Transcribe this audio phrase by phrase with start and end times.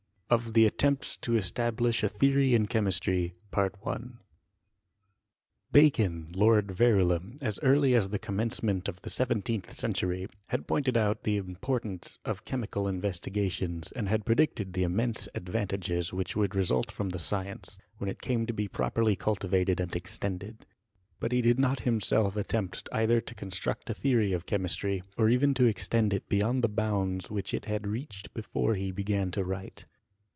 [0.33, 3.33] or THE ATTEMPTS TO ESTABLISH A THEORY IN CHEMIST&T.
[5.73, 10.95] Bacon, Lord Verulam, as early as the commence ment of the 17th century, had pointed
[10.95, 16.55] out the im portance of chemical investigations, and had predicted the immense advantages which would
[16.55, 20.65] result from the science, when it came to be properly cultivated and extended;
[21.19, 25.53] but he did not himself attempt either to construct a theory of chemistry, or even
[25.53, 29.85] to extend it beyond the bounds which it had reached before he began to write.